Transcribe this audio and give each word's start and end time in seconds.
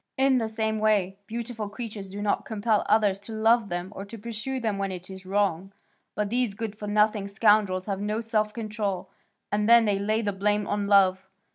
In 0.17 0.39
the 0.39 0.49
same 0.49 0.79
way, 0.79 1.19
beautiful 1.27 1.69
creatures 1.69 2.09
do 2.09 2.23
not 2.23 2.43
compel 2.43 2.83
others 2.89 3.19
to 3.19 3.33
love 3.33 3.69
them 3.69 3.93
or 3.95 4.03
pursue 4.03 4.59
them 4.59 4.79
when 4.79 4.91
it 4.91 5.11
is 5.11 5.27
wrong, 5.27 5.73
but 6.15 6.31
these 6.31 6.55
good 6.55 6.75
for 6.75 6.87
nothing 6.87 7.27
scoundrels 7.27 7.85
have 7.85 8.01
no 8.01 8.19
self 8.19 8.51
control, 8.51 9.11
and 9.51 9.69
then 9.69 9.85
they 9.85 9.99
lay 9.99 10.23
the 10.23 10.33
blame 10.33 10.65
on 10.65 10.87
love. 10.87 11.29